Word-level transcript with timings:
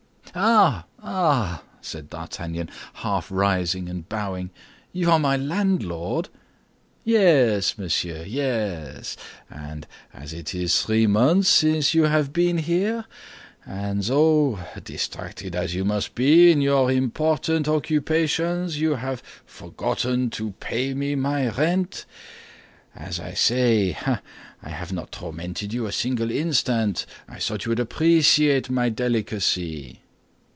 "Ah, 0.33 0.85
ah!" 1.03 1.61
said 1.81 2.09
D'Artagnan, 2.09 2.69
half 2.93 3.29
rising 3.29 3.89
and 3.89 4.07
bowing; 4.07 4.49
"you 4.93 5.11
are 5.11 5.19
my 5.19 5.35
landlord?" 5.35 6.29
"Yes, 7.03 7.77
monsieur, 7.77 8.23
yes. 8.25 9.17
And 9.49 9.85
as 10.13 10.31
it 10.31 10.55
is 10.55 10.83
three 10.83 11.05
months 11.05 11.49
since 11.49 11.93
you 11.93 12.03
have 12.03 12.31
been 12.31 12.59
here, 12.59 13.03
and 13.65 14.01
though, 14.03 14.57
distracted 14.85 15.53
as 15.53 15.75
you 15.75 15.83
must 15.83 16.15
be 16.15 16.49
in 16.49 16.61
your 16.61 16.89
important 16.89 17.67
occupations, 17.67 18.79
you 18.79 18.95
have 18.95 19.21
forgotten 19.45 20.29
to 20.29 20.51
pay 20.61 20.93
me 20.93 21.13
my 21.13 21.49
rent—as, 21.49 23.19
I 23.19 23.33
say, 23.33 23.97
I 24.61 24.69
have 24.69 24.93
not 24.93 25.11
tormented 25.11 25.73
you 25.73 25.87
a 25.87 25.91
single 25.91 26.31
instant, 26.31 27.05
I 27.27 27.37
thought 27.37 27.65
you 27.65 27.69
would 27.71 27.81
appreciate 27.81 28.69
my 28.69 28.87
delicacy." 28.87 29.97